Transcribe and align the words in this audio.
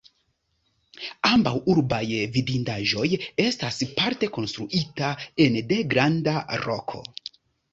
Ambaŭ 1.29 1.51
urbaj 1.73 1.99
vidindaĵoj 2.37 3.05
estas 3.45 3.77
parte 3.99 4.31
konstruita 4.39 5.13
ene 5.47 5.63
de 5.75 5.79
granda 5.93 6.35
roko. 6.67 7.05